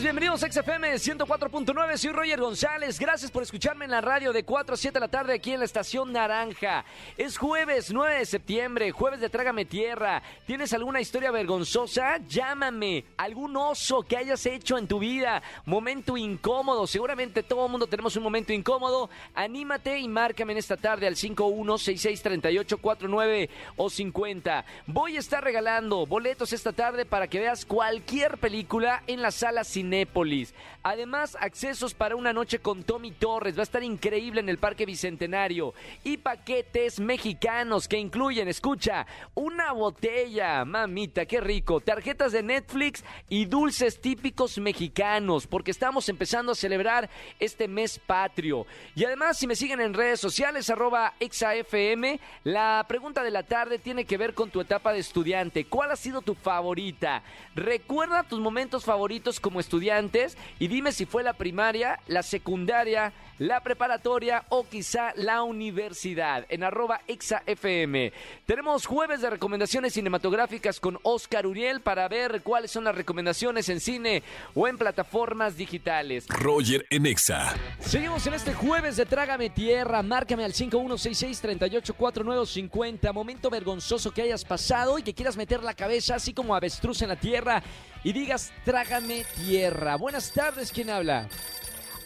Bienvenidos 0.00 0.44
a 0.44 0.50
XFM 0.50 0.94
104.9, 0.94 1.96
soy 1.96 2.12
Roger 2.12 2.40
González, 2.40 3.00
gracias 3.00 3.32
por 3.32 3.42
escucharme 3.42 3.84
en 3.84 3.90
la 3.90 4.00
radio 4.00 4.32
de 4.32 4.44
4 4.44 4.74
a 4.74 4.76
7 4.76 4.94
de 4.94 5.00
la 5.00 5.08
tarde 5.08 5.34
aquí 5.34 5.50
en 5.52 5.58
la 5.58 5.64
estación 5.64 6.12
Naranja. 6.12 6.84
Es 7.16 7.36
jueves 7.36 7.92
9 7.92 8.18
de 8.18 8.24
septiembre, 8.24 8.92
jueves 8.92 9.18
de 9.18 9.28
Trágame 9.28 9.64
Tierra. 9.64 10.22
¿Tienes 10.46 10.72
alguna 10.72 11.00
historia 11.00 11.32
vergonzosa? 11.32 12.18
Llámame, 12.28 13.06
algún 13.16 13.56
oso 13.56 14.02
que 14.02 14.16
hayas 14.16 14.46
hecho 14.46 14.78
en 14.78 14.86
tu 14.86 15.00
vida, 15.00 15.42
momento 15.64 16.16
incómodo, 16.16 16.86
seguramente 16.86 17.42
todo 17.42 17.66
el 17.66 17.72
mundo 17.72 17.88
tenemos 17.88 18.14
un 18.14 18.22
momento 18.22 18.52
incómodo. 18.52 19.10
Anímate 19.34 19.98
y 19.98 20.06
márcame 20.06 20.52
en 20.52 20.58
esta 20.58 20.76
tarde 20.76 21.08
al 21.08 21.16
51663849 21.16 23.48
o 23.74 23.90
50. 23.90 24.64
Voy 24.86 25.16
a 25.16 25.20
estar 25.20 25.42
regalando 25.42 26.06
boletos 26.06 26.52
esta 26.52 26.72
tarde 26.72 27.04
para 27.04 27.26
que 27.26 27.40
veas 27.40 27.66
cualquier 27.66 28.38
película 28.38 29.02
en 29.08 29.22
la 29.22 29.32
sala 29.32 29.64
Cinépolis. 29.88 30.54
Además, 30.82 31.36
accesos 31.40 31.92
para 31.94 32.16
una 32.16 32.32
noche 32.32 32.60
con 32.60 32.82
Tommy 32.82 33.10
Torres. 33.10 33.56
Va 33.56 33.60
a 33.60 33.62
estar 33.64 33.82
increíble 33.82 34.40
en 34.40 34.48
el 34.48 34.58
Parque 34.58 34.86
Bicentenario. 34.86 35.74
Y 36.04 36.18
paquetes 36.18 37.00
mexicanos 37.00 37.88
que 37.88 37.98
incluyen, 37.98 38.48
escucha, 38.48 39.06
una 39.34 39.72
botella, 39.72 40.64
mamita, 40.64 41.26
qué 41.26 41.40
rico. 41.40 41.80
Tarjetas 41.80 42.32
de 42.32 42.42
Netflix 42.42 43.04
y 43.28 43.46
dulces 43.46 44.00
típicos 44.00 44.58
mexicanos. 44.58 45.46
Porque 45.46 45.70
estamos 45.70 46.08
empezando 46.08 46.52
a 46.52 46.54
celebrar 46.54 47.10
este 47.40 47.66
mes 47.66 47.98
patrio. 47.98 48.66
Y 48.94 49.04
además, 49.04 49.38
si 49.38 49.46
me 49.46 49.56
siguen 49.56 49.80
en 49.80 49.94
redes 49.94 50.20
sociales, 50.20 50.70
arroba 50.70 51.14
exafm, 51.18 52.18
la 52.44 52.84
pregunta 52.88 53.22
de 53.22 53.30
la 53.30 53.42
tarde 53.42 53.78
tiene 53.78 54.04
que 54.04 54.18
ver 54.18 54.34
con 54.34 54.50
tu 54.50 54.60
etapa 54.60 54.92
de 54.92 55.00
estudiante. 55.00 55.64
¿Cuál 55.64 55.90
ha 55.90 55.96
sido 55.96 56.22
tu 56.22 56.34
favorita? 56.34 57.22
Recuerda 57.54 58.22
tus 58.22 58.38
momentos 58.38 58.84
favoritos 58.84 59.40
como 59.40 59.60
estudiantes 59.78 60.36
y 60.58 60.66
dime 60.66 60.90
si 60.90 61.06
fue 61.06 61.22
la 61.22 61.34
primaria, 61.34 62.00
la 62.08 62.24
secundaria, 62.24 63.12
la 63.38 63.62
preparatoria 63.62 64.42
o 64.48 64.66
quizá 64.66 65.12
la 65.14 65.44
universidad 65.44 66.44
en 66.48 66.64
arroba 66.64 67.02
exafm. 67.06 68.10
Tenemos 68.44 68.86
jueves 68.86 69.20
de 69.20 69.30
recomendaciones 69.30 69.92
cinematográficas 69.92 70.80
con 70.80 70.98
Oscar 71.04 71.46
Uriel 71.46 71.80
para 71.80 72.08
ver 72.08 72.42
cuáles 72.42 72.72
son 72.72 72.82
las 72.82 72.96
recomendaciones 72.96 73.68
en 73.68 73.78
cine 73.78 74.24
o 74.56 74.66
en 74.66 74.76
plataformas 74.76 75.56
digitales. 75.56 76.26
Roger 76.28 76.84
en 76.90 77.06
Exa. 77.06 77.54
Seguimos 77.78 78.26
en 78.26 78.34
este 78.34 78.54
jueves 78.54 78.96
de 78.96 79.06
Trágame 79.06 79.50
Tierra. 79.50 80.02
Márcame 80.02 80.44
al 80.44 80.54
5166-384950. 80.54 83.12
Momento 83.12 83.48
vergonzoso 83.48 84.10
que 84.10 84.22
hayas 84.22 84.44
pasado 84.44 84.98
y 84.98 85.04
que 85.04 85.14
quieras 85.14 85.36
meter 85.36 85.62
la 85.62 85.74
cabeza 85.74 86.16
así 86.16 86.34
como 86.34 86.56
avestruz 86.56 87.00
en 87.02 87.10
la 87.10 87.16
tierra 87.16 87.62
y 88.04 88.12
digas 88.12 88.52
Trágame 88.64 89.24
Tierra. 89.36 89.96
Buenas 89.96 90.32
tardes, 90.32 90.72
¿quién 90.72 90.90
habla? 90.90 91.28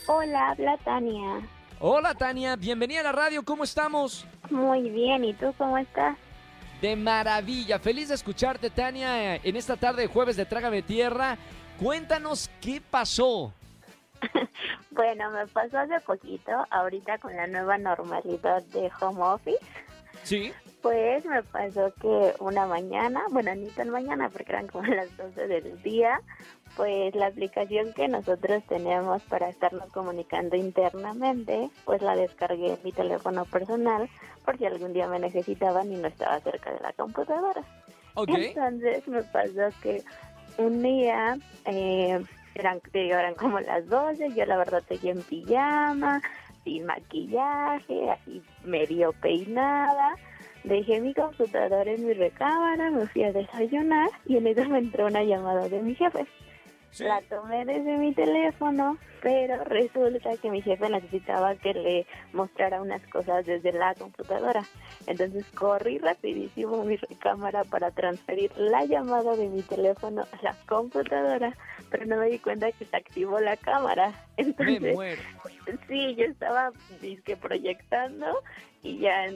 Hola, 0.06 0.50
habla 0.50 0.76
Tania. 0.78 1.40
Hola 1.80 2.14
Tania, 2.14 2.56
bienvenida 2.56 3.00
a 3.00 3.04
la 3.04 3.12
radio, 3.12 3.44
¿cómo 3.44 3.64
estamos? 3.64 4.26
Muy 4.50 4.90
bien, 4.90 5.24
¿y 5.24 5.34
tú 5.34 5.54
cómo 5.58 5.78
estás? 5.78 6.16
De 6.80 6.96
maravilla, 6.96 7.78
feliz 7.78 8.08
de 8.08 8.14
escucharte 8.14 8.70
Tania 8.70 9.36
en 9.36 9.56
esta 9.56 9.76
tarde 9.76 10.02
de 10.02 10.08
jueves 10.08 10.36
de 10.36 10.44
Trágame 10.44 10.82
Tierra. 10.82 11.38
Cuéntanos 11.78 12.50
qué 12.60 12.80
pasó. 12.80 13.52
Bueno, 14.94 15.30
me 15.30 15.46
pasó 15.46 15.78
hace 15.78 15.98
poquito, 16.00 16.52
ahorita 16.70 17.16
con 17.16 17.34
la 17.34 17.46
nueva 17.46 17.78
normalidad 17.78 18.62
de 18.64 18.90
home 19.00 19.22
office. 19.22 19.64
Sí. 20.22 20.52
Pues 20.82 21.24
me 21.24 21.42
pasó 21.44 21.92
que 22.00 22.34
una 22.40 22.66
mañana, 22.66 23.22
bueno, 23.30 23.54
ni 23.54 23.68
tan 23.68 23.90
mañana 23.90 24.28
porque 24.30 24.52
eran 24.52 24.66
como 24.66 24.84
las 24.94 25.16
12 25.16 25.46
del 25.46 25.82
día, 25.82 26.20
pues 26.76 27.14
la 27.14 27.26
aplicación 27.26 27.92
que 27.92 28.08
nosotros 28.08 28.62
tenemos 28.68 29.22
para 29.22 29.48
estarnos 29.48 29.90
comunicando 29.92 30.56
internamente, 30.56 31.70
pues 31.84 32.02
la 32.02 32.16
descargué 32.16 32.72
en 32.72 32.78
mi 32.82 32.92
teléfono 32.92 33.44
personal 33.44 34.08
por 34.44 34.58
si 34.58 34.66
algún 34.66 34.92
día 34.92 35.06
me 35.06 35.20
necesitaban 35.20 35.92
y 35.92 35.96
no 35.96 36.08
estaba 36.08 36.40
cerca 36.40 36.72
de 36.72 36.80
la 36.80 36.92
computadora. 36.92 37.62
Entonces 38.16 39.06
me 39.06 39.22
pasó 39.22 39.68
que 39.82 40.02
un 40.58 40.82
día 40.82 41.38
eh, 41.64 42.22
eran, 42.54 42.80
eran 42.92 43.34
como 43.34 43.60
las 43.60 43.88
12, 43.88 44.32
yo 44.34 44.44
la 44.46 44.56
verdad 44.56 44.82
seguía 44.88 45.12
en 45.12 45.22
pijama, 45.22 46.20
sin 46.64 46.86
maquillaje, 46.86 48.10
así 48.10 48.42
medio 48.64 49.12
peinada. 49.14 50.16
Dejé 50.64 51.00
mi 51.00 51.12
computadora 51.12 51.90
en 51.90 52.06
mi 52.06 52.12
recámara, 52.12 52.90
me 52.90 53.06
fui 53.08 53.24
a 53.24 53.32
desayunar 53.32 54.10
y 54.26 54.36
en 54.36 54.46
eso 54.46 54.68
me 54.68 54.78
entró 54.78 55.06
una 55.06 55.24
llamada 55.24 55.68
de 55.68 55.82
mi 55.82 55.94
jefe. 55.94 56.26
Sí. 56.92 57.04
La 57.04 57.22
tomé 57.22 57.64
desde 57.64 57.96
mi 57.96 58.12
teléfono, 58.12 58.98
pero 59.22 59.64
resulta 59.64 60.36
que 60.36 60.50
mi 60.50 60.60
jefe 60.60 60.90
necesitaba 60.90 61.54
que 61.54 61.72
le 61.72 62.06
mostrara 62.34 62.82
unas 62.82 63.00
cosas 63.06 63.46
desde 63.46 63.72
la 63.72 63.94
computadora. 63.94 64.62
Entonces 65.06 65.46
corrí 65.54 65.98
rapidísimo 65.98 66.82
a 66.82 66.84
mi 66.84 66.96
recámara 66.96 67.64
para 67.64 67.92
transferir 67.92 68.52
la 68.58 68.84
llamada 68.84 69.34
de 69.36 69.48
mi 69.48 69.62
teléfono 69.62 70.22
a 70.22 70.42
la 70.42 70.54
computadora, 70.68 71.56
pero 71.90 72.04
no 72.04 72.18
me 72.18 72.28
di 72.28 72.38
cuenta 72.38 72.70
que 72.72 72.84
se 72.84 72.96
activó 72.96 73.40
la 73.40 73.56
cámara. 73.56 74.10
Me 74.36 74.44
Entonces, 74.44 74.94
muero. 74.94 75.22
Sí, 75.88 76.14
yo 76.16 76.24
estaba 76.24 76.72
disque 77.00 77.36
proyectando 77.36 78.26
y 78.82 78.98
ya 78.98 79.28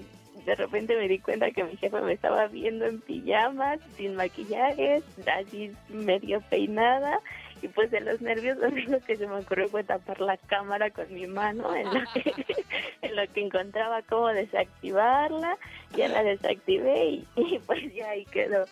de 0.45 0.55
repente 0.55 0.97
me 0.97 1.09
di 1.09 1.19
cuenta 1.19 1.51
que 1.51 1.65
mi 1.65 1.77
jefe 1.77 2.01
me 2.01 2.13
estaba 2.13 2.47
viendo 2.49 2.87
en 2.87 3.01
pijamas, 3.01 3.81
sin 3.97 4.17
maquillaje, 4.17 5.03
así 5.27 5.73
medio 5.89 6.41
peinada. 6.51 7.21
Y 7.63 7.69
pues 7.69 7.91
de 7.91 8.01
los 8.01 8.21
nervios 8.21 8.59
lo 8.59 8.69
único 8.69 9.01
que 9.07 9.17
se 9.17 9.27
me 9.27 9.37
ocurrió 9.37 9.69
fue 9.69 9.83
tapar 9.83 10.21
la 10.21 10.37
cámara 10.37 10.91
con 10.91 11.13
mi 11.13 11.27
mano 11.27 11.75
en 11.75 11.87
lo 11.87 12.01
que, 12.13 12.35
en 13.03 13.17
lo 13.17 13.27
que 13.33 13.41
encontraba 13.41 14.03
cómo 14.03 14.29
desactivarla. 14.29 15.57
Ya 15.97 16.09
la 16.09 16.23
desactivé 16.23 17.07
y, 17.07 17.29
y 17.37 17.59
pues 17.61 17.95
ya 17.95 18.11
ahí 18.11 18.25
quedó. 18.27 18.67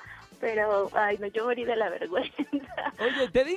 Pero, 0.44 0.90
ay, 0.92 1.16
no, 1.18 1.26
yo 1.28 1.46
morí 1.46 1.64
de 1.64 1.74
la 1.74 1.88
vergüenza. 1.88 2.42
Oye, 2.98 3.28
te 3.32 3.44
di, 3.44 3.56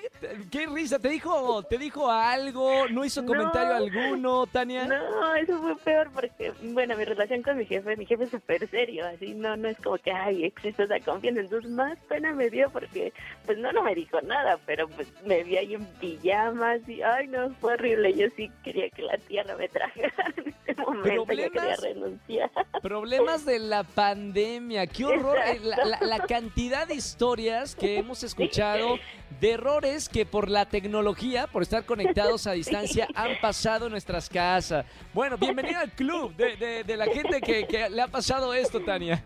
qué 0.50 0.68
risa, 0.68 1.00
te 1.00 1.09
dijo, 1.09 1.62
te 1.64 1.78
dijo 1.78 2.09
algo, 2.09 2.88
no 2.88 3.03
hizo 3.03 3.22
No. 3.24 3.28
comentario 3.28 3.75
alguno, 3.75 4.48
Tania. 4.48 4.86
No, 4.86 5.36
eso 5.36 5.58
fue 5.62 5.75
peor 5.84 6.09
porque, 6.14 6.53
bueno, 6.62 6.96
mi 6.96 7.03
relación 7.03 7.42
con 7.42 7.58
mi 7.58 7.66
jefe, 7.66 7.98
mi 7.98 8.06
jefe 8.06 8.24
es 8.24 8.30
súper 8.30 8.66
serio, 8.70 9.06
así, 9.06 9.34
no 9.34 9.58
no 9.58 9.68
es 9.68 9.78
como 9.80 9.98
que, 9.98 10.14
ay, 10.14 10.46
exceso 10.46 10.88
de 10.88 11.02
confianza, 11.02 11.42
entonces 11.42 11.70
más 11.72 12.00
pena 12.08 12.31
me 12.31 12.50
dio 12.50 12.70
porque, 12.70 13.12
pues 13.46 13.58
no, 13.58 13.74
no 13.74 13.84
me 13.84 13.94
dijo 13.94 14.22
nada, 14.22 14.58
pero 14.66 14.88
pues 14.88 15.12
me 15.25 15.44
vi 15.44 15.58
ahí 15.58 15.74
en 15.74 15.86
pijamas 16.00 16.88
y, 16.88 17.02
ay, 17.02 17.28
no, 17.28 17.50
fue 17.59 17.74
horrible, 17.74 18.14
yo 18.14 18.28
sí 18.38 18.50
quería 18.64 18.90
que 18.92 19.02
la 19.02 19.18
tierra 19.18 19.58
me 19.58 19.68
trajera 19.68 20.14
en 20.38 20.54
ese 20.66 20.81
momento, 20.81 21.34
yo 21.34 21.50
quería 21.52 21.75
renunciar. 21.75 22.50
Problemas 22.81 23.44
de 23.46 23.59
la 23.59 23.84
pandemia, 23.84 24.88
qué 24.88 25.04
horror, 25.06 25.38
eh, 25.46 25.59
la, 25.62 25.75
Exacto. 25.75 26.06
la- 26.06 26.18
la 26.18 26.19
cantidad 26.28 26.77
de 26.86 26.96
historias 26.96 27.76
que 27.76 27.98
hemos 27.98 28.24
escuchado 28.24 28.98
de 29.40 29.52
errores 29.52 30.08
que 30.10 30.26
por 30.26 30.50
la 30.50 30.66
tecnología, 30.66 31.48
por 31.48 31.62
estar 31.62 31.86
conectados 31.86 32.48
a 32.48 32.52
distancia, 32.52 33.08
han 33.16 33.40
pasado 33.42 33.86
en 33.88 33.92
nuestras 33.92 34.30
casas. 34.30 34.86
Bueno, 35.14 35.38
bienvenida 35.38 35.82
al 35.82 35.92
club 35.92 36.36
de, 36.36 36.56
de- 36.58 36.84
de 36.84 36.98
la 36.98 37.06
gente 37.06 37.42
que, 37.42 37.66
que 37.68 37.90
le 37.90 38.02
ha 38.02 38.08
pasado 38.08 38.54
esto, 38.54 38.80
Tania. 38.82 39.24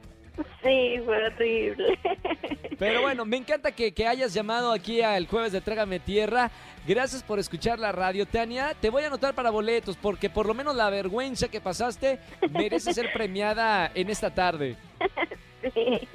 Sí, 0.64 0.96
fue 1.06 1.28
horrible. 1.28 2.00
Pero 2.80 3.02
bueno, 3.02 3.26
me 3.26 3.38
encanta 3.38 3.72
que, 3.74 3.94
que 3.94 4.08
hayas 4.08 4.34
llamado 4.34 4.72
aquí 4.72 5.02
al 5.02 5.28
jueves 5.28 5.52
de 5.52 5.62
Trágame 5.62 6.00
Tierra. 6.00 6.50
Gracias 6.88 7.22
por 7.22 7.38
escuchar 7.38 7.78
la 7.78 7.92
radio, 7.92 8.26
Tania. 8.26 8.74
Te 8.80 8.90
voy 8.90 9.04
a 9.04 9.08
anotar 9.08 9.36
para 9.36 9.52
boletos 9.52 9.98
porque 9.98 10.30
por 10.32 10.48
lo 10.48 10.54
menos 10.56 10.76
la 10.76 10.90
vergüenza 10.90 11.48
que 11.48 11.62
pasaste 11.62 12.20
merece 12.50 12.92
ser 12.94 13.12
premiada 13.14 13.92
en 13.94 14.10
esta 14.10 14.34
tarde. 14.34 14.78
Sí. 15.76 16.08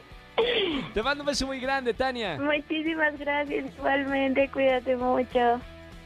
Te 0.95 1.03
mando 1.03 1.23
un 1.23 1.27
beso 1.27 1.47
muy 1.47 1.61
grande, 1.61 1.95
Tania. 1.95 2.39
Muchísimas 2.39 3.19
gracias, 3.19 3.67
igualmente, 3.77 4.49
cuídate 4.51 4.97
mucho. 4.97 5.61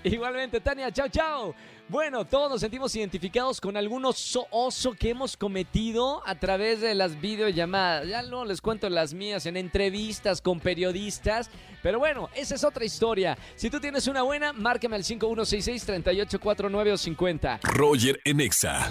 Igualmente, 0.05 0.61
Tania, 0.61 0.91
chao, 0.91 1.09
chao. 1.09 1.55
Bueno, 1.91 2.25
todos 2.25 2.49
nos 2.49 2.61
sentimos 2.61 2.95
identificados 2.95 3.61
con 3.61 3.77
algún 3.77 4.05
oso, 4.05 4.47
oso 4.51 4.93
que 4.93 5.11
hemos 5.11 5.37
cometido 5.37 6.23
a 6.25 6.37
través 6.37 6.81
de 6.81 6.95
las 6.95 7.21
videollamadas. 7.21 8.07
Ya 8.07 8.23
no 8.23 8.45
les 8.45 8.61
cuento 8.61 8.89
las 8.89 9.13
mías 9.13 9.45
en 9.47 9.57
entrevistas 9.57 10.41
con 10.41 10.61
periodistas. 10.61 11.51
Pero 11.83 11.99
bueno, 11.99 12.31
esa 12.37 12.55
es 12.55 12.63
otra 12.63 12.85
historia. 12.85 13.37
Si 13.57 13.71
tú 13.71 13.81
tienes 13.81 14.07
una 14.07 14.23
buena, 14.23 14.53
márcame 14.53 14.95
al 14.95 15.03
5166-3849 15.03 16.93
o 16.93 16.97
50. 16.97 17.61
Roger 17.65 18.21
en 18.25 18.41
Exa. 18.41 18.89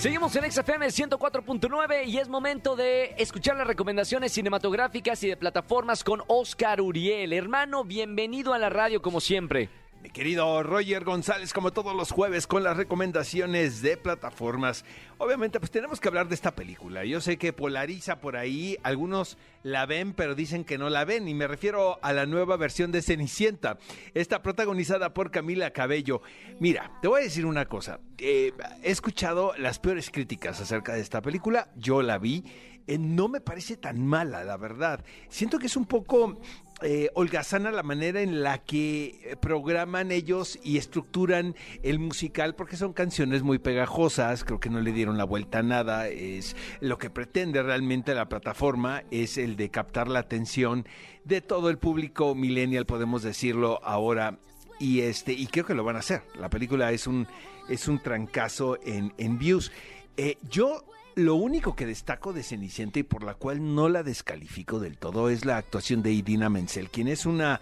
Seguimos 0.00 0.34
en 0.34 0.50
XFM 0.50 0.86
104.9 0.86 2.06
y 2.06 2.16
es 2.16 2.26
momento 2.26 2.74
de 2.74 3.14
escuchar 3.18 3.56
las 3.56 3.66
recomendaciones 3.66 4.32
cinematográficas 4.32 5.22
y 5.24 5.28
de 5.28 5.36
plataformas 5.36 6.04
con 6.04 6.22
Oscar 6.26 6.80
Uriel. 6.80 7.34
Hermano, 7.34 7.84
bienvenido 7.84 8.54
a 8.54 8.58
la 8.58 8.70
radio 8.70 9.02
como 9.02 9.20
siempre. 9.20 9.68
Mi 10.02 10.08
querido 10.08 10.62
Roger 10.62 11.04
González, 11.04 11.52
como 11.52 11.72
todos 11.72 11.94
los 11.94 12.10
jueves, 12.10 12.46
con 12.46 12.64
las 12.64 12.74
recomendaciones 12.74 13.82
de 13.82 13.98
plataformas. 13.98 14.82
Obviamente, 15.18 15.60
pues 15.60 15.70
tenemos 15.70 16.00
que 16.00 16.08
hablar 16.08 16.26
de 16.26 16.34
esta 16.34 16.54
película. 16.54 17.04
Yo 17.04 17.20
sé 17.20 17.36
que 17.36 17.52
polariza 17.52 18.18
por 18.18 18.34
ahí, 18.34 18.78
algunos 18.82 19.36
la 19.62 19.84
ven, 19.84 20.14
pero 20.14 20.34
dicen 20.34 20.64
que 20.64 20.78
no 20.78 20.88
la 20.88 21.04
ven. 21.04 21.28
Y 21.28 21.34
me 21.34 21.46
refiero 21.46 21.98
a 22.00 22.14
la 22.14 22.24
nueva 22.24 22.56
versión 22.56 22.92
de 22.92 23.02
Cenicienta, 23.02 23.78
esta 24.14 24.40
protagonizada 24.40 25.12
por 25.12 25.30
Camila 25.30 25.70
Cabello. 25.72 26.22
Mira, 26.60 26.92
te 27.02 27.08
voy 27.08 27.20
a 27.20 27.24
decir 27.24 27.44
una 27.44 27.66
cosa. 27.66 28.00
Eh, 28.16 28.54
he 28.82 28.90
escuchado 28.90 29.52
las 29.58 29.78
peores 29.80 30.08
críticas 30.10 30.62
acerca 30.62 30.94
de 30.94 31.02
esta 31.02 31.20
película. 31.20 31.68
Yo 31.76 32.00
la 32.00 32.16
vi. 32.16 32.42
Eh, 32.86 32.96
no 32.96 33.28
me 33.28 33.42
parece 33.42 33.76
tan 33.76 34.04
mala, 34.04 34.44
la 34.44 34.56
verdad. 34.56 35.04
Siento 35.28 35.58
que 35.58 35.66
es 35.66 35.76
un 35.76 35.84
poco 35.84 36.40
eh, 36.82 37.10
holgazana 37.14 37.70
la 37.70 37.82
manera 37.82 38.22
en 38.22 38.42
la 38.42 38.58
que 38.58 39.20
eh, 39.22 39.36
programan 39.36 40.10
ellos 40.10 40.58
y 40.62 40.78
estructuran 40.78 41.54
el 41.82 41.98
musical 41.98 42.54
porque 42.54 42.76
son 42.76 42.92
canciones 42.92 43.42
muy 43.42 43.58
pegajosas, 43.58 44.44
creo 44.44 44.60
que 44.60 44.70
no 44.70 44.80
le 44.80 44.92
dieron 44.92 45.18
la 45.18 45.24
vuelta 45.24 45.58
a 45.58 45.62
nada, 45.62 46.08
es 46.08 46.56
lo 46.80 46.98
que 46.98 47.10
pretende 47.10 47.62
realmente 47.62 48.14
la 48.14 48.28
plataforma 48.28 49.02
es 49.10 49.38
el 49.38 49.56
de 49.56 49.70
captar 49.70 50.08
la 50.08 50.20
atención 50.20 50.86
de 51.24 51.40
todo 51.40 51.70
el 51.70 51.78
público 51.78 52.34
millennial, 52.34 52.86
podemos 52.86 53.22
decirlo 53.22 53.80
ahora 53.82 54.38
y 54.78 55.00
este 55.00 55.32
y 55.32 55.46
creo 55.46 55.66
que 55.66 55.74
lo 55.74 55.84
van 55.84 55.96
a 55.96 56.00
hacer. 56.00 56.22
La 56.38 56.48
película 56.48 56.90
es 56.92 57.06
un 57.06 57.28
es 57.68 57.86
un 57.86 58.00
trancazo 58.00 58.78
en, 58.84 59.12
en 59.18 59.38
views. 59.38 59.70
Eh, 60.16 60.38
yo 60.48 60.84
lo 61.14 61.34
único 61.34 61.74
que 61.74 61.86
destaco 61.86 62.32
de 62.32 62.42
Cenicienta 62.42 62.98
y 62.98 63.02
por 63.02 63.22
la 63.22 63.34
cual 63.34 63.74
no 63.74 63.88
la 63.88 64.02
descalifico 64.02 64.78
del 64.78 64.96
todo 64.96 65.28
es 65.30 65.44
la 65.44 65.56
actuación 65.56 66.02
de 66.02 66.12
Idina 66.12 66.48
Menzel, 66.48 66.90
quien 66.90 67.08
es 67.08 67.26
una, 67.26 67.60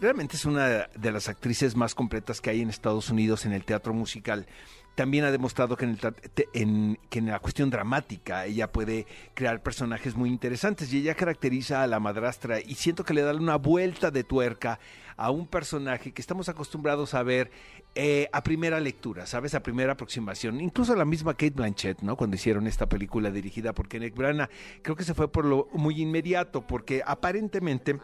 realmente 0.00 0.36
es 0.36 0.44
una 0.44 0.88
de 0.94 1.12
las 1.12 1.28
actrices 1.28 1.76
más 1.76 1.94
completas 1.94 2.40
que 2.40 2.50
hay 2.50 2.60
en 2.60 2.70
Estados 2.70 3.10
Unidos 3.10 3.46
en 3.46 3.52
el 3.52 3.64
teatro 3.64 3.94
musical. 3.94 4.46
También 4.94 5.24
ha 5.24 5.30
demostrado 5.30 5.76
que 5.76 5.86
en, 5.86 5.98
el, 6.02 6.14
en, 6.52 6.98
que 7.08 7.18
en 7.20 7.26
la 7.26 7.38
cuestión 7.38 7.70
dramática 7.70 8.44
ella 8.44 8.70
puede 8.70 9.06
crear 9.34 9.62
personajes 9.62 10.14
muy 10.16 10.28
interesantes 10.28 10.92
y 10.92 10.98
ella 10.98 11.14
caracteriza 11.14 11.82
a 11.82 11.86
la 11.86 11.98
madrastra 11.98 12.60
y 12.60 12.74
siento 12.74 13.04
que 13.04 13.14
le 13.14 13.22
da 13.22 13.34
una 13.34 13.56
vuelta 13.56 14.10
de 14.10 14.24
tuerca 14.24 14.78
a 15.16 15.30
un 15.30 15.46
personaje 15.46 16.12
que 16.12 16.20
estamos 16.20 16.48
acostumbrados 16.48 17.14
a 17.14 17.22
ver 17.22 17.50
eh, 17.94 18.28
a 18.32 18.42
primera 18.42 18.80
lectura, 18.80 19.26
¿sabes? 19.26 19.54
A 19.54 19.62
primera 19.62 19.92
aproximación. 19.92 20.60
Incluso 20.60 20.94
la 20.94 21.04
misma 21.04 21.34
Kate 21.34 21.50
Blanchett, 21.50 22.00
¿no? 22.00 22.16
Cuando 22.16 22.36
hicieron 22.36 22.66
esta 22.66 22.86
película 22.86 23.30
dirigida 23.30 23.72
por 23.72 23.88
Kenneth 23.88 24.14
Branagh, 24.14 24.50
creo 24.82 24.96
que 24.96 25.04
se 25.04 25.14
fue 25.14 25.30
por 25.30 25.44
lo 25.44 25.68
muy 25.72 26.00
inmediato, 26.00 26.66
porque 26.66 27.02
aparentemente 27.06 27.98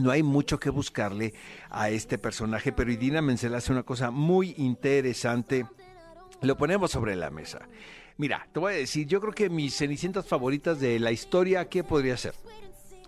no 0.00 0.10
hay 0.10 0.22
mucho 0.22 0.58
que 0.58 0.70
buscarle 0.70 1.34
a 1.68 1.90
este 1.90 2.18
personaje, 2.18 2.72
pero 2.72 2.90
Idina 2.90 3.20
Menzel 3.20 3.54
hace 3.54 3.72
una 3.72 3.82
cosa 3.82 4.10
muy 4.10 4.54
interesante. 4.56 5.66
Lo 6.42 6.56
ponemos 6.56 6.90
sobre 6.90 7.16
la 7.16 7.30
mesa. 7.30 7.68
Mira, 8.16 8.48
te 8.52 8.60
voy 8.60 8.74
a 8.74 8.76
decir, 8.76 9.06
yo 9.06 9.20
creo 9.20 9.32
que 9.32 9.50
mis 9.50 9.74
cenicientas 9.74 10.26
favoritas 10.26 10.80
de 10.80 10.98
la 10.98 11.12
historia, 11.12 11.68
¿qué 11.68 11.84
podría 11.84 12.16
ser? 12.16 12.34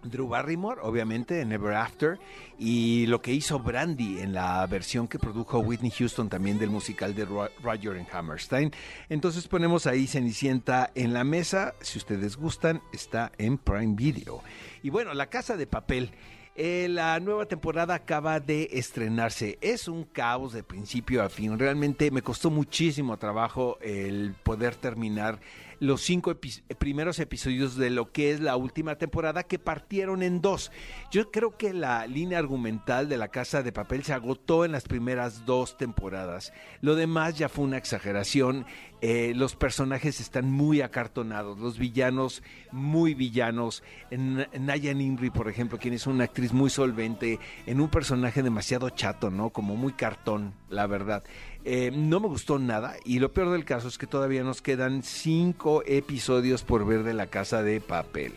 Drew 0.05 0.29
Barrymore, 0.29 0.81
obviamente, 0.83 1.41
en 1.41 1.53
Ever 1.53 1.75
After, 1.75 2.19
y 2.59 3.07
lo 3.07 3.23
que 3.23 3.33
hizo 3.33 3.59
Brandy 3.59 4.19
en 4.19 4.33
la 4.33 4.67
versión 4.67 5.09
que 5.09 5.19
produjo 5.19 5.61
Whitney 5.61 5.91
Houston 5.91 6.29
también 6.29 6.59
del 6.59 6.71
musical 6.71 7.15
de 7.15 7.25
Roger 7.25 7.93
and 7.93 8.09
Hammerstein. 8.13 8.73
Entonces 9.09 9.47
ponemos 9.49 9.87
ahí 9.87 10.07
Cenicienta 10.07 10.91
en 10.95 11.13
la 11.13 11.25
mesa, 11.25 11.75
si 11.81 11.99
ustedes 11.99 12.37
gustan, 12.37 12.83
está 12.93 13.33
en 13.39 13.59
Prime 13.59 13.95
Video. 13.95 14.43
Y 14.83 14.91
bueno, 14.91 15.15
La 15.15 15.27
Casa 15.27 15.57
de 15.57 15.67
Papel. 15.67 16.11
Eh, 16.55 16.87
la 16.91 17.19
nueva 17.19 17.47
temporada 17.47 17.95
acaba 17.95 18.39
de 18.39 18.69
estrenarse. 18.73 19.57
Es 19.63 19.89
un 19.89 20.05
caos 20.05 20.53
de 20.53 20.63
principio 20.63 21.23
a 21.23 21.31
fin. 21.31 21.59
Realmente 21.59 22.11
me 22.11 22.21
costó 22.21 22.51
muchísimo 22.51 23.17
trabajo 23.17 23.79
el 23.81 24.35
poder 24.43 24.75
terminar 24.75 25.41
los 25.83 26.01
cinco 26.01 26.39
primeros 26.79 27.19
episodios 27.19 27.75
de 27.75 27.91
lo 27.91 28.13
que 28.13 28.31
es 28.31 28.39
la 28.39 28.55
última 28.55 28.95
temporada 28.95 29.43
que 29.43 29.59
partieron 29.59 30.23
en 30.23 30.41
dos. 30.41 30.71
Yo 31.11 31.33
creo 31.33 31.57
que 31.57 31.73
la 31.73 32.07
línea 32.07 32.39
argumental 32.39 33.09
de 33.09 33.17
la 33.17 33.27
casa 33.27 33.65
de 33.65 33.73
papel 33.73 34.05
se 34.05 34.13
agotó 34.13 34.65
en 34.65 34.71
las 34.71 34.85
primeras 34.85 35.45
dos 35.45 35.77
temporadas. 35.77 36.53
Lo 36.83 36.95
demás 36.95 37.37
ya 37.37 37.49
fue 37.49 37.65
una 37.65 37.79
exageración. 37.79 38.65
Eh, 39.01 39.33
los 39.35 39.57
personajes 39.57 40.21
están 40.21 40.49
muy 40.49 40.83
acartonados, 40.83 41.59
los 41.59 41.77
villanos 41.77 42.45
muy 42.71 43.15
villanos. 43.15 43.83
En, 44.13 44.47
Naya 44.61 44.95
Nimri, 44.95 45.31
por 45.31 45.49
ejemplo, 45.49 45.79
quien 45.79 45.95
es 45.95 46.07
una 46.07 46.23
actriz 46.23 46.53
muy 46.53 46.71
solvente, 46.71 47.41
en 47.67 47.81
un 47.81 47.89
personaje 47.89 48.45
demasiado 48.45 48.89
chato, 48.91 49.31
¿no? 49.33 49.51
Como 49.51 49.75
muy 49.75 49.95
cartón, 49.95 50.55
la 50.69 50.87
verdad. 50.87 51.25
Eh, 51.65 51.93
no 51.95 52.19
me 52.19 52.29
gustó 52.29 52.59
nada 52.59 52.97
y 53.05 53.21
lo 53.21 53.33
peor 53.33 53.51
del 53.51 53.65
caso 53.65 53.89
es 53.89 53.97
que 53.97 54.07
todavía 54.07 54.43
nos 54.43 54.63
quedan 54.63 55.03
cinco 55.03 55.83
episodios 55.87 56.65
por 56.65 56.85
ver 56.85 57.05
de 57.05 57.15
la 57.15 57.29
casa 57.29 57.63
de 57.63 57.81
papel. 57.81 58.35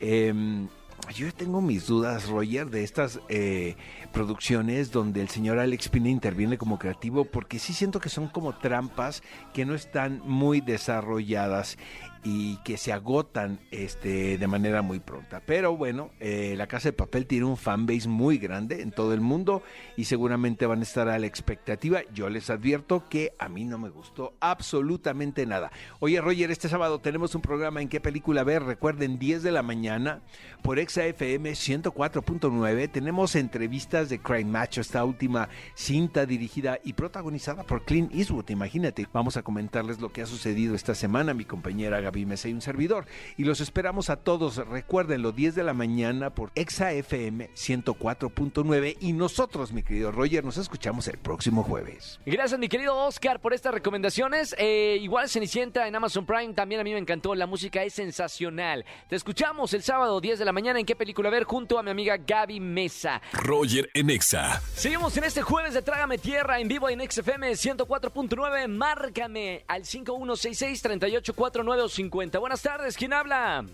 Em, 0.00 0.68
yo 1.14 1.32
tengo 1.34 1.60
mis 1.60 1.86
dudas, 1.86 2.28
Roger, 2.28 2.70
de 2.70 2.84
estas 2.84 3.20
eh, 3.28 3.76
producciones 4.12 4.92
donde 4.92 5.20
el 5.20 5.28
señor 5.28 5.58
Alex 5.58 5.88
Pina 5.88 6.08
interviene 6.08 6.56
como 6.56 6.78
creativo, 6.78 7.24
porque 7.24 7.58
sí 7.58 7.72
siento 7.72 8.00
que 8.00 8.08
son 8.08 8.28
como 8.28 8.56
trampas 8.56 9.22
que 9.52 9.64
no 9.64 9.74
están 9.74 10.22
muy 10.24 10.60
desarrolladas 10.60 11.76
y 12.24 12.56
que 12.58 12.76
se 12.76 12.92
agotan 12.92 13.58
este, 13.70 14.38
de 14.38 14.46
manera 14.46 14.82
muy 14.82 15.00
pronta. 15.00 15.42
Pero 15.44 15.76
bueno, 15.76 16.10
eh, 16.20 16.54
La 16.56 16.66
Casa 16.66 16.88
de 16.88 16.92
Papel 16.92 17.26
tiene 17.26 17.46
un 17.46 17.56
fanbase 17.56 18.08
muy 18.08 18.38
grande 18.38 18.82
en 18.82 18.92
todo 18.92 19.12
el 19.12 19.20
mundo 19.20 19.62
y 19.96 20.04
seguramente 20.04 20.66
van 20.66 20.80
a 20.80 20.82
estar 20.82 21.08
a 21.08 21.18
la 21.18 21.26
expectativa. 21.26 22.00
Yo 22.14 22.30
les 22.30 22.50
advierto 22.50 23.08
que 23.08 23.34
a 23.38 23.48
mí 23.48 23.64
no 23.64 23.78
me 23.78 23.88
gustó 23.88 24.34
absolutamente 24.40 25.46
nada. 25.46 25.72
Oye, 26.00 26.20
Roger, 26.20 26.50
este 26.50 26.68
sábado 26.68 27.00
tenemos 27.00 27.34
un 27.34 27.42
programa 27.42 27.82
en 27.82 27.88
qué 27.88 28.00
película 28.00 28.44
ver. 28.44 28.62
Recuerden, 28.62 29.18
10 29.18 29.42
de 29.42 29.52
la 29.52 29.62
mañana 29.62 30.22
por 30.62 30.78
ExaFM 30.78 31.52
104.9. 31.52 32.90
Tenemos 32.90 33.34
entrevistas 33.34 34.08
de 34.08 34.20
Crime 34.20 34.50
Macho, 34.50 34.80
esta 34.80 35.04
última 35.04 35.48
cinta 35.74 36.24
dirigida 36.26 36.78
y 36.84 36.92
protagonizada 36.92 37.64
por 37.64 37.84
Clint 37.84 38.14
Eastwood. 38.14 38.50
Imagínate, 38.50 39.06
vamos 39.12 39.36
a 39.36 39.42
comentarles 39.42 40.00
lo 40.00 40.12
que 40.12 40.22
ha 40.22 40.26
sucedido 40.26 40.74
esta 40.74 40.94
semana. 40.94 41.34
Mi 41.34 41.44
compañera 41.44 42.00
Gaby 42.12 42.26
Mesa 42.26 42.48
y 42.48 42.52
un 42.52 42.60
servidor. 42.60 43.06
Y 43.38 43.44
los 43.44 43.60
esperamos 43.60 44.10
a 44.10 44.16
todos, 44.16 44.56
recuérdenlo, 44.68 45.32
10 45.32 45.54
de 45.54 45.64
la 45.64 45.72
mañana 45.72 46.30
por 46.30 46.52
Exa 46.54 46.92
FM 46.92 47.48
104.9. 47.54 48.98
Y 49.00 49.14
nosotros, 49.14 49.72
mi 49.72 49.82
querido 49.82 50.12
Roger, 50.12 50.44
nos 50.44 50.58
escuchamos 50.58 51.08
el 51.08 51.18
próximo 51.18 51.62
jueves. 51.62 52.20
Gracias, 52.26 52.60
mi 52.60 52.68
querido 52.68 52.96
Oscar, 52.96 53.40
por 53.40 53.54
estas 53.54 53.72
recomendaciones. 53.72 54.54
Eh, 54.58 54.98
igual 55.00 55.28
Cenicienta 55.28 55.88
en 55.88 55.96
Amazon 55.96 56.26
Prime, 56.26 56.52
también 56.52 56.80
a 56.82 56.84
mí 56.84 56.92
me 56.92 56.98
encantó. 56.98 57.34
La 57.34 57.46
música 57.46 57.82
es 57.82 57.94
sensacional. 57.94 58.84
Te 59.08 59.16
escuchamos 59.16 59.72
el 59.72 59.82
sábado 59.82 60.20
10 60.20 60.38
de 60.38 60.44
la 60.44 60.52
mañana 60.52 60.78
en 60.78 60.84
qué 60.84 60.94
película 60.94 61.30
ver 61.30 61.44
junto 61.44 61.78
a 61.78 61.82
mi 61.82 61.90
amiga 61.90 62.18
Gaby 62.18 62.60
Mesa. 62.60 63.22
Roger 63.32 63.88
en 63.94 64.10
Exa. 64.10 64.60
Seguimos 64.74 65.16
en 65.16 65.24
este 65.24 65.40
jueves 65.40 65.72
de 65.72 65.80
Trágame 65.80 66.18
Tierra 66.18 66.60
en 66.60 66.68
vivo 66.68 66.90
en 66.90 67.00
XFM 67.10 67.52
104.9. 67.52 68.68
Márcame 68.68 69.64
al 69.66 69.86
5166 69.86 70.82
3849 70.82 72.01
Buenas 72.10 72.62
tardes, 72.62 72.96
¿quién 72.96 73.12
habla? 73.12 73.64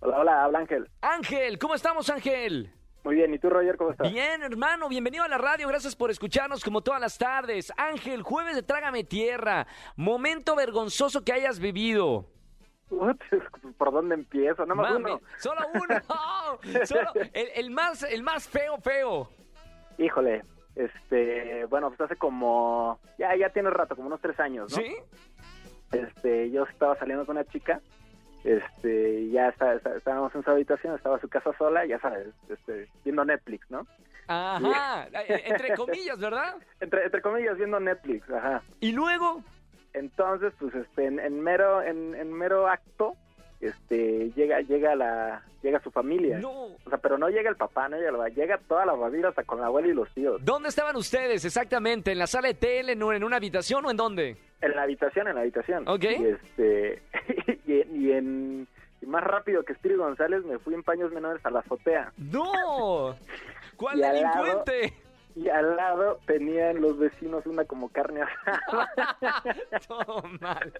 Hola, 0.00 0.18
hola, 0.18 0.44
habla 0.44 0.58
Ángel. 0.58 0.90
Ángel, 1.00 1.58
¿cómo 1.58 1.74
estamos, 1.74 2.10
Ángel? 2.10 2.70
Muy 3.02 3.14
bien, 3.14 3.32
¿y 3.32 3.38
tú, 3.38 3.48
Roger, 3.48 3.76
cómo 3.76 3.92
estás? 3.92 4.12
Bien, 4.12 4.42
hermano, 4.42 4.88
bienvenido 4.88 5.24
a 5.24 5.28
la 5.28 5.38
radio, 5.38 5.68
gracias 5.68 5.96
por 5.96 6.10
escucharnos 6.10 6.62
como 6.62 6.82
todas 6.82 7.00
las 7.00 7.16
tardes. 7.16 7.72
Ángel, 7.76 8.22
jueves 8.22 8.56
de 8.56 8.62
Trágame 8.62 9.04
Tierra, 9.04 9.66
momento 9.96 10.54
vergonzoso 10.54 11.24
que 11.24 11.32
hayas 11.32 11.58
vivido. 11.58 12.26
¿Por 13.78 13.92
dónde 13.92 14.16
empiezo? 14.16 14.66
Nada 14.66 14.74
más 14.74 14.96
uno. 14.96 15.20
Solo 15.38 15.60
uno, 15.74 16.84
solo 16.84 17.10
el, 17.32 17.48
el, 17.54 17.70
más, 17.70 18.02
el 18.02 18.22
más 18.22 18.48
feo, 18.48 18.76
feo. 18.78 19.30
Híjole, 19.98 20.42
este, 20.74 21.64
bueno, 21.66 21.88
pues 21.88 22.02
hace 22.02 22.16
como, 22.16 23.00
ya, 23.18 23.34
ya 23.34 23.48
tiene 23.48 23.70
rato, 23.70 23.96
como 23.96 24.08
unos 24.08 24.20
tres 24.20 24.38
años, 24.38 24.70
¿no? 24.70 24.76
¿Sí? 24.76 24.94
Este, 25.92 26.50
yo 26.50 26.64
estaba 26.64 26.96
saliendo 26.98 27.26
con 27.26 27.36
una 27.36 27.46
chica, 27.46 27.80
este, 28.44 29.28
ya 29.30 29.48
estábamos 29.96 30.34
en 30.34 30.44
su 30.44 30.50
habitación, 30.50 30.94
estaba 30.94 31.20
su 31.20 31.28
casa 31.28 31.52
sola, 31.58 31.84
ya 31.86 31.98
sabes, 31.98 32.28
este, 32.48 32.88
viendo 33.04 33.24
Netflix, 33.24 33.70
¿no? 33.70 33.86
Ajá, 34.28 35.08
eh, 35.28 35.42
entre 35.46 35.74
comillas, 35.74 36.18
¿verdad? 36.18 36.56
entre, 36.80 37.04
entre 37.04 37.22
comillas, 37.22 37.56
viendo 37.56 37.80
Netflix, 37.80 38.28
ajá. 38.30 38.62
¿Y 38.80 38.92
luego? 38.92 39.42
Entonces, 39.92 40.52
pues, 40.58 40.74
este, 40.74 41.06
en, 41.06 41.40
mero, 41.40 41.82
en, 41.82 42.14
en 42.14 42.32
mero 42.32 42.68
acto, 42.68 43.16
este 43.60 44.30
llega 44.36 44.60
llega 44.60 44.94
la 44.94 45.42
llega 45.62 45.80
su 45.80 45.90
familia 45.90 46.40
o 46.44 46.88
sea 46.88 46.98
pero 46.98 47.16
no 47.16 47.28
llega 47.30 47.48
el 47.48 47.56
papá 47.56 47.88
no 47.88 47.96
llega 47.96 48.28
llega 48.28 48.58
toda 48.68 48.84
la 48.84 48.94
familia 48.94 49.28
hasta 49.28 49.44
con 49.44 49.60
la 49.60 49.66
abuela 49.66 49.88
y 49.88 49.94
los 49.94 50.12
tíos 50.12 50.44
dónde 50.44 50.68
estaban 50.68 50.94
ustedes 50.96 51.44
exactamente 51.44 52.12
en 52.12 52.18
la 52.18 52.26
sala 52.26 52.48
de 52.48 52.54
tele 52.54 52.92
en 52.92 53.02
una 53.02 53.36
habitación 53.36 53.86
o 53.86 53.90
en 53.90 53.96
dónde 53.96 54.36
en 54.60 54.76
la 54.76 54.82
habitación 54.82 55.28
en 55.28 55.34
la 55.34 55.40
habitación 55.42 55.86
Ok. 55.88 56.04
y 56.04 56.24
este 56.26 57.02
y, 57.66 58.12
en 58.12 58.66
más 59.06 59.22
rápido 59.22 59.62
que 59.62 59.72
Spirit 59.74 59.98
González 59.98 60.44
me 60.44 60.58
fui 60.58 60.74
en 60.74 60.82
paños 60.82 61.12
menores 61.12 61.44
a 61.44 61.50
la 61.50 61.60
azotea 61.60 62.12
no 62.16 63.16
cuál 63.76 64.00
delincuente 64.00 64.94
y 65.36 65.50
al 65.50 65.76
lado 65.76 66.18
tenían 66.26 66.80
los 66.80 66.98
vecinos 66.98 67.44
una 67.46 67.64
como 67.66 67.90
carne 67.90 68.22
asada. 68.22 68.90
Todo 69.86 70.22
mal. 70.40 70.72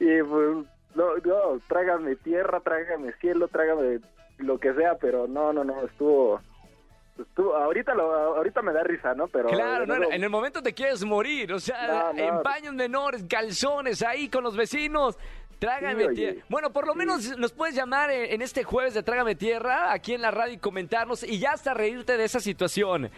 y 0.00 0.22
pues, 0.22 0.66
no, 0.96 1.16
no, 1.24 1.60
trágame 1.68 2.16
tierra, 2.16 2.60
trágame 2.60 3.12
cielo, 3.20 3.46
trágame 3.46 4.00
lo 4.38 4.58
que 4.58 4.74
sea, 4.74 4.96
pero 4.96 5.28
no, 5.28 5.52
no, 5.52 5.62
no, 5.62 5.82
estuvo... 5.84 6.40
Estuvo, 7.18 7.54
ahorita 7.54 7.94
lo, 7.94 8.12
ahorita 8.36 8.60
me 8.62 8.72
da 8.72 8.82
risa, 8.82 9.14
¿no? 9.14 9.28
Pero 9.28 9.48
claro, 9.48 9.86
no, 9.86 10.10
en 10.10 10.24
el 10.24 10.30
momento 10.30 10.60
te 10.62 10.74
quieres 10.74 11.04
morir, 11.04 11.52
o 11.52 11.60
sea, 11.60 12.10
en 12.10 12.42
baños 12.42 12.74
menores, 12.74 13.24
calzones 13.28 14.02
ahí 14.02 14.28
con 14.28 14.42
los 14.42 14.56
vecinos. 14.56 15.16
Trágame 15.60 16.08
tierra. 16.08 16.44
Bueno, 16.48 16.72
por 16.72 16.86
lo 16.86 16.94
menos 16.94 17.38
nos 17.38 17.52
puedes 17.52 17.74
llamar 17.74 18.10
en 18.10 18.42
este 18.42 18.64
jueves 18.64 18.94
de 18.94 19.02
Trágame 19.02 19.36
Tierra 19.36 19.92
aquí 19.92 20.12
en 20.12 20.20
la 20.20 20.32
radio 20.32 20.54
y 20.54 20.58
comentarnos 20.58 21.22
y 21.22 21.38
ya 21.38 21.52
hasta 21.52 21.72
reírte 21.72 22.16
de 22.16 22.24
esa 22.24 22.40
situación. 22.40 23.10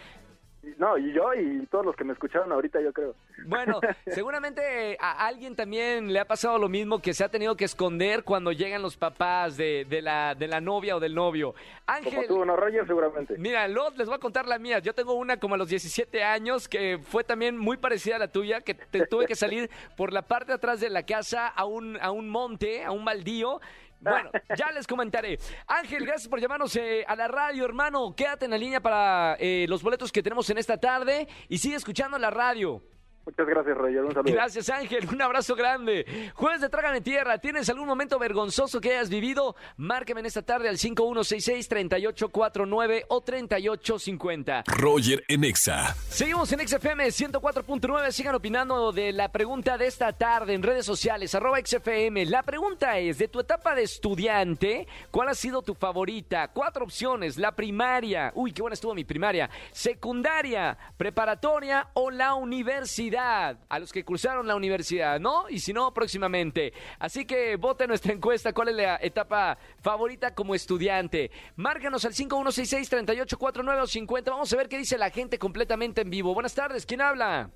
No, 0.77 0.97
y 0.97 1.13
yo 1.13 1.33
y 1.33 1.65
todos 1.67 1.85
los 1.85 1.95
que 1.95 2.03
me 2.03 2.13
escucharon 2.13 2.51
ahorita, 2.51 2.81
yo 2.81 2.93
creo. 2.93 3.15
Bueno, 3.45 3.79
seguramente 4.07 4.97
a 4.99 5.25
alguien 5.25 5.55
también 5.55 6.11
le 6.11 6.19
ha 6.19 6.25
pasado 6.25 6.57
lo 6.57 6.69
mismo 6.69 7.01
que 7.01 7.13
se 7.13 7.23
ha 7.23 7.29
tenido 7.29 7.55
que 7.55 7.65
esconder 7.65 8.23
cuando 8.23 8.51
llegan 8.51 8.81
los 8.81 8.97
papás 8.97 9.57
de, 9.57 9.85
de 9.89 10.01
la, 10.01 10.35
de 10.35 10.47
la 10.47 10.61
novia 10.61 10.95
o 10.95 10.99
del 10.99 11.15
novio. 11.15 11.55
Ángel. 11.85 12.13
Como 12.13 12.27
tú, 12.27 12.45
no, 12.45 12.55
Roger, 12.55 12.85
seguramente. 12.85 13.35
Mira, 13.37 13.67
Lot, 13.67 13.97
les 13.97 14.07
voy 14.07 14.15
a 14.15 14.19
contar 14.19 14.45
la 14.45 14.59
mía. 14.59 14.79
Yo 14.79 14.93
tengo 14.93 15.13
una 15.13 15.37
como 15.37 15.55
a 15.55 15.57
los 15.57 15.69
17 15.69 16.23
años 16.23 16.67
que 16.67 16.99
fue 17.01 17.23
también 17.23 17.57
muy 17.57 17.77
parecida 17.77 18.17
a 18.17 18.19
la 18.19 18.31
tuya, 18.31 18.61
que 18.61 18.73
te 18.73 19.05
tuve 19.07 19.25
que 19.25 19.35
salir 19.35 19.69
por 19.95 20.13
la 20.13 20.21
parte 20.21 20.47
de 20.47 20.55
atrás 20.55 20.79
de 20.79 20.89
la 20.89 21.03
casa 21.03 21.47
a 21.47 21.65
un, 21.65 21.97
a 22.01 22.11
un 22.11 22.29
monte, 22.29 22.83
a 22.83 22.91
un 22.91 23.05
baldío 23.05 23.59
bueno, 23.99 24.31
ya 24.57 24.71
les 24.71 24.87
comentaré. 24.87 25.39
Ángel, 25.67 26.05
gracias 26.05 26.27
por 26.27 26.39
llamarnos 26.39 26.75
eh, 26.75 27.03
a 27.07 27.15
la 27.15 27.27
radio, 27.27 27.65
hermano. 27.65 28.15
Quédate 28.15 28.45
en 28.45 28.51
la 28.51 28.57
línea 28.57 28.81
para 28.81 29.35
eh, 29.39 29.65
los 29.67 29.81
boletos 29.83 30.11
que 30.11 30.23
tenemos 30.23 30.49
en 30.49 30.57
esta 30.57 30.77
tarde 30.77 31.27
y 31.49 31.57
sigue 31.57 31.75
escuchando 31.75 32.17
la 32.17 32.29
radio. 32.29 32.81
Muchas 33.27 33.45
gracias, 33.45 33.77
Roger. 33.77 34.05
Un 34.05 34.13
saludo. 34.13 34.33
Gracias, 34.33 34.69
Ángel. 34.69 35.05
Un 35.11 35.21
abrazo 35.21 35.53
grande. 35.53 36.31
Jueves 36.33 36.61
de 36.61 36.69
Trágame 36.69 37.01
Tierra. 37.01 37.39
¿Tienes 37.39 37.67
algún 37.67 37.85
momento 37.85 38.17
vergonzoso 38.17 38.79
que 38.79 38.91
hayas 38.91 39.09
vivido? 39.09 39.57
Márqueme 39.75 40.21
en 40.21 40.27
esta 40.27 40.43
tarde 40.43 40.69
al 40.69 40.77
5166-3849 40.77 43.03
o 43.09 43.19
3850. 43.19 44.63
Roger 44.67 45.25
en 45.27 45.43
Exa. 45.43 45.93
Seguimos 46.07 46.49
en 46.53 46.65
XFM 46.65 47.07
104.9. 47.07 48.11
Sigan 48.11 48.35
opinando 48.35 48.93
de 48.93 49.11
la 49.11 49.29
pregunta 49.29 49.77
de 49.77 49.87
esta 49.87 50.13
tarde 50.13 50.53
en 50.53 50.63
redes 50.63 50.85
sociales, 50.85 51.35
arroba 51.35 51.59
XFM. 51.59 52.27
La 52.27 52.43
pregunta 52.43 52.97
es, 52.97 53.17
de 53.17 53.27
tu 53.27 53.41
etapa 53.41 53.75
de 53.75 53.83
estudiante, 53.83 54.87
¿cuál 55.11 55.27
ha 55.27 55.35
sido 55.35 55.63
tu 55.63 55.75
favorita? 55.75 56.47
Cuatro 56.53 56.85
opciones. 56.85 57.37
La 57.37 57.51
primaria. 57.51 58.31
Uy, 58.35 58.53
qué 58.53 58.61
buena 58.61 58.75
estuvo 58.75 58.95
mi 58.95 59.03
primaria. 59.03 59.49
Secundaria, 59.73 60.77
preparatoria 60.95 61.89
o 61.93 62.09
la 62.09 62.33
universidad 62.33 63.16
a 63.17 63.57
los 63.79 63.91
que 63.91 64.05
cruzaron 64.05 64.47
la 64.47 64.55
universidad, 64.55 65.19
¿no? 65.19 65.49
Y 65.49 65.59
si 65.59 65.73
no, 65.73 65.93
próximamente. 65.93 66.73
Así 66.99 67.25
que 67.25 67.55
vote 67.55 67.87
nuestra 67.87 68.13
encuesta, 68.13 68.53
¿cuál 68.53 68.69
es 68.69 68.75
la 68.75 68.99
etapa 69.01 69.57
favorita 69.81 70.33
como 70.33 70.55
estudiante? 70.55 71.31
Márganos 71.55 72.05
al 72.05 72.13
5166-384950. 72.13 74.29
Vamos 74.29 74.53
a 74.53 74.57
ver 74.57 74.69
qué 74.69 74.77
dice 74.77 74.97
la 74.97 75.09
gente 75.09 75.37
completamente 75.39 76.01
en 76.01 76.09
vivo. 76.09 76.33
Buenas 76.33 76.55
tardes, 76.55 76.85
¿quién 76.85 77.01
habla? 77.01 77.49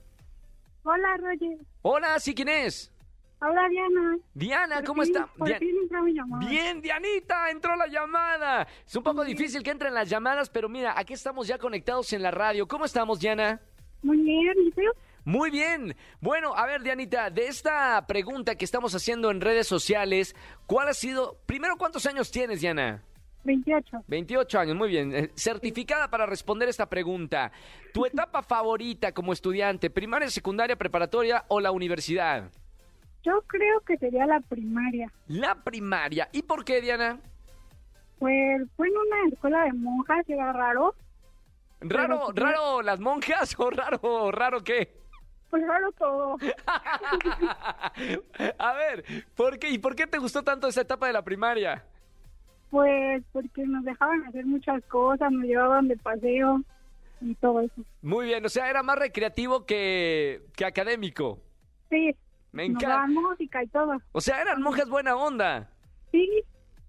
Hola, 0.83 1.17
Roger. 1.17 1.57
Hola, 1.83 2.19
¿sí 2.19 2.33
quién 2.33 2.49
es? 2.49 2.91
Hola, 3.43 3.67
Diana. 3.69 4.17
Diana, 4.35 4.83
¿cómo 4.83 5.01
está? 5.01 5.27
Bien, 6.39 6.79
Dianita, 6.81 7.49
entró 7.49 7.75
la 7.75 7.87
llamada. 7.87 8.67
Es 8.85 8.95
un 8.95 9.01
poco 9.01 9.23
difícil 9.23 9.63
que 9.63 9.71
entren 9.71 9.95
las 9.95 10.07
llamadas, 10.09 10.47
pero 10.49 10.69
mira, 10.69 10.93
aquí 10.95 11.13
estamos 11.13 11.47
ya 11.47 11.57
conectados 11.57 12.13
en 12.13 12.21
la 12.21 12.29
radio. 12.29 12.67
¿Cómo 12.67 12.85
estamos, 12.85 13.19
Diana? 13.19 13.59
Muy 14.03 14.17
bien, 14.17 14.53
¿y 14.59 14.69
tú? 14.71 14.81
Muy 15.23 15.51
bien. 15.51 15.95
Bueno, 16.19 16.55
a 16.55 16.65
ver, 16.65 16.81
Dianita, 16.81 17.29
de 17.29 17.47
esta 17.47 18.05
pregunta 18.07 18.55
que 18.55 18.65
estamos 18.65 18.95
haciendo 18.95 19.29
en 19.29 19.41
redes 19.41 19.67
sociales, 19.67 20.35
¿cuál 20.65 20.89
ha 20.89 20.93
sido? 20.93 21.37
Primero, 21.45 21.77
¿cuántos 21.77 22.05
años 22.05 22.31
tienes, 22.31 22.61
Diana? 22.61 23.03
28. 23.43 24.03
28 24.07 24.59
años, 24.59 24.75
muy 24.75 24.89
bien. 24.89 25.13
Eh, 25.15 25.31
certificada 25.35 26.09
para 26.09 26.25
responder 26.25 26.69
esta 26.69 26.87
pregunta. 26.87 27.51
¿Tu 27.93 28.05
etapa 28.05 28.41
favorita 28.41 29.11
como 29.13 29.33
estudiante, 29.33 29.89
primaria, 29.89 30.29
secundaria, 30.29 30.75
preparatoria 30.75 31.45
o 31.47 31.59
la 31.59 31.71
universidad? 31.71 32.51
Yo 33.23 33.43
creo 33.47 33.81
que 33.81 33.97
sería 33.97 34.25
la 34.25 34.39
primaria. 34.41 35.11
La 35.27 35.55
primaria. 35.63 36.29
¿Y 36.31 36.43
por 36.43 36.65
qué, 36.65 36.81
Diana? 36.81 37.19
Pues 38.17 38.61
fue 38.75 38.87
en 38.87 38.97
una 38.97 39.33
escuela 39.33 39.63
de 39.65 39.73
monjas, 39.73 40.27
era 40.27 40.53
raro. 40.53 40.95
¿Raro, 41.79 42.31
raro 42.33 42.81
las 42.83 42.99
monjas 42.99 43.55
o 43.59 43.69
raro, 43.69 44.31
raro 44.31 44.63
qué? 44.63 45.01
Pues 45.51 45.67
raro 45.67 45.91
todo. 45.91 46.37
a 48.57 48.73
ver, 48.73 49.03
¿por 49.35 49.59
qué? 49.59 49.69
¿Y 49.69 49.77
por 49.77 49.95
qué 49.95 50.07
te 50.07 50.17
gustó 50.17 50.43
tanto 50.43 50.67
esa 50.67 50.81
etapa 50.81 51.07
de 51.07 51.13
la 51.13 51.23
primaria? 51.23 51.83
Pues 52.69 53.21
porque 53.33 53.67
nos 53.67 53.83
dejaban 53.83 54.23
hacer 54.25 54.45
muchas 54.45 54.81
cosas, 54.85 55.29
nos 55.29 55.43
llevaban 55.43 55.89
de 55.89 55.97
paseo 55.97 56.61
y 57.19 57.35
todo 57.35 57.59
eso. 57.59 57.83
Muy 58.01 58.27
bien, 58.27 58.45
o 58.45 58.49
sea, 58.49 58.69
era 58.69 58.81
más 58.81 58.97
recreativo 58.97 59.65
que, 59.65 60.41
que 60.55 60.65
académico. 60.65 61.41
Sí. 61.89 62.15
Me 62.53 62.65
encanta. 62.65 63.07
música 63.07 63.61
y 63.61 63.67
todo. 63.67 63.97
O 64.13 64.21
sea, 64.21 64.41
eran 64.41 64.61
monjas 64.61 64.87
buena 64.89 65.17
onda. 65.17 65.69
Sí. 66.11 66.43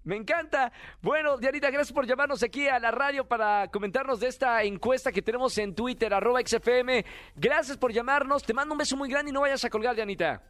Me 0.04 0.16
encanta. 0.16 0.72
Bueno, 1.00 1.38
Dianita, 1.38 1.70
gracias 1.70 1.92
por 1.92 2.06
llamarnos 2.06 2.42
aquí 2.42 2.66
a 2.66 2.78
la 2.78 2.90
radio 2.90 3.24
para 3.26 3.68
comentarnos 3.68 4.20
de 4.20 4.28
esta 4.28 4.62
encuesta 4.62 5.12
que 5.12 5.22
tenemos 5.22 5.56
en 5.58 5.74
Twitter, 5.74 6.12
arroba 6.12 6.40
XFM. 6.44 7.04
Gracias 7.36 7.76
por 7.76 7.92
llamarnos. 7.92 8.42
Te 8.42 8.52
mando 8.52 8.74
un 8.74 8.78
beso 8.78 8.96
muy 8.96 9.08
grande 9.08 9.30
y 9.30 9.32
no 9.32 9.42
vayas 9.42 9.64
a 9.64 9.70
colgar, 9.70 9.94
Dianita. 9.94 10.42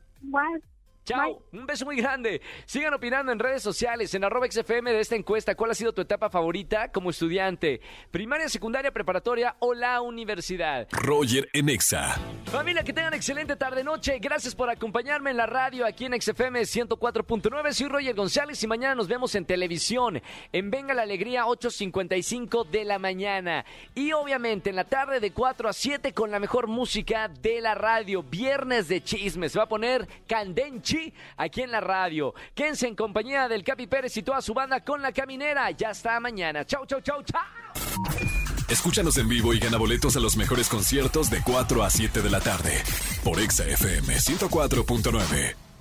Chao, 1.04 1.42
un 1.52 1.66
beso 1.66 1.85
muy 1.85 1.97
grande. 1.97 2.40
Sigan 2.64 2.94
opinando 2.94 3.32
en 3.32 3.40
redes 3.40 3.61
sociales, 3.61 4.14
en 4.14 4.23
arroba 4.23 4.47
XFM 4.49 4.92
de 4.92 5.00
esta 5.00 5.16
encuesta. 5.16 5.56
¿Cuál 5.56 5.73
ha 5.73 5.75
sido 5.75 5.92
tu 5.92 6.00
etapa 6.00 6.30
favorita 6.30 6.92
como 6.92 7.11
estudiante? 7.11 7.80
Primaria, 8.12 8.49
secundaria, 8.49 8.92
preparatoria 8.92 9.56
o 9.59 9.75
la 9.75 10.00
universidad. 10.00 10.87
Roger 10.92 11.49
en 11.52 11.68
Exa. 11.71 12.21
Familia, 12.44 12.85
que 12.85 12.92
tengan 12.92 13.14
excelente 13.14 13.56
tarde-noche. 13.56 14.21
Gracias 14.21 14.54
por 14.54 14.71
acompañarme 14.71 15.32
en 15.32 15.38
la 15.38 15.47
radio 15.47 15.87
aquí 15.87 16.04
en 16.04 16.21
XFM 16.21 16.61
104.9. 16.61 17.73
Soy 17.73 17.88
Roger 17.88 18.14
González 18.14 18.62
y 18.62 18.68
mañana 18.68 18.94
nos 18.94 19.09
vemos 19.09 19.35
en 19.35 19.44
televisión 19.44 20.23
en 20.52 20.71
Venga 20.71 20.94
la 20.94 21.02
Alegría 21.02 21.47
8.55 21.47 22.68
de 22.68 22.85
la 22.85 23.00
mañana. 23.00 23.64
Y 23.97 24.12
obviamente 24.12 24.71
en 24.71 24.76
la 24.76 24.85
tarde 24.85 25.18
de 25.18 25.32
4 25.32 25.68
a 25.68 25.73
7 25.73 26.12
con 26.12 26.30
la 26.30 26.38
mejor 26.38 26.68
música 26.68 27.26
de 27.26 27.61
la 27.61 27.75
radio. 27.75 28.23
Viernes 28.23 28.87
de 28.87 29.02
chismes. 29.02 29.50
Se 29.50 29.59
va 29.59 29.64
a 29.64 29.68
poner 29.68 30.06
Aquí 31.37 31.63
en 31.63 31.71
la 31.71 31.81
radio. 31.81 32.35
Quédense 32.55 32.87
en 32.87 32.97
compañía 32.97 33.49
del 33.49 33.65
Capi 33.65 33.87
Pérez 33.87 34.17
y 34.17 34.23
toda 34.23 34.41
su 34.41 34.55
banda 34.55 34.85
con 34.85 35.03
la 35.03 35.13
caminera. 35.13 35.71
Ya 35.71 35.91
está 35.91 36.21
mañana. 36.21 36.65
Chau, 36.65 36.87
chau, 36.87 37.01
chau, 37.01 37.23
chau. 37.23 37.41
Escúchanos 38.69 39.19
en 39.19 39.29
vivo 39.29 39.53
y 39.53 39.59
gana 39.59 39.77
boletos 39.77 40.17
a 40.17 40.21
los 40.21 40.37
mejores 40.37 40.69
conciertos 40.69 41.29
de 41.31 41.43
4 41.43 41.83
a 41.83 41.91
7 41.91 42.23
de 42.23 42.31
la 42.31 42.41
tarde 42.41 42.83
por 43.23 43.39
Exa 43.39 43.65
FM 43.67 44.15
104.9. 44.17 45.72